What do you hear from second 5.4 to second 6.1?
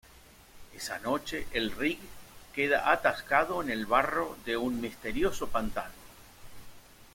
pantano.